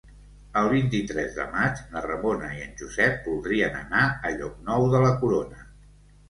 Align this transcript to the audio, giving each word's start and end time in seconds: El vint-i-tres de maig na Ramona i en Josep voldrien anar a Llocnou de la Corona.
El 0.59 0.67
vint-i-tres 0.69 1.35
de 1.39 1.43
maig 1.57 1.83
na 1.91 2.01
Ramona 2.05 2.49
i 2.55 2.63
en 2.69 2.73
Josep 2.79 3.19
voldrien 3.29 3.79
anar 3.83 4.07
a 4.29 4.33
Llocnou 4.39 4.89
de 4.97 5.03
la 5.07 5.13
Corona. 5.23 5.63